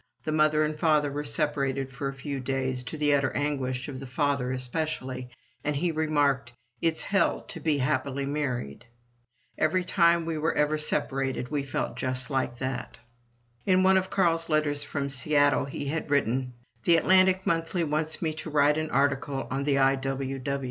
[0.23, 3.99] The mother and father were separated for a few days, to the utter anguish of
[3.99, 5.29] the father especially,
[5.63, 8.87] and he remarked, "It's Hell to be happily married!"
[9.59, 12.97] Every time we were ever separated we felt just that.
[13.67, 18.33] In one of Carl's letters from Seattle he had written: "The 'Atlantic Monthly' wants me
[18.33, 20.41] to write an article on the I.W.W.!!"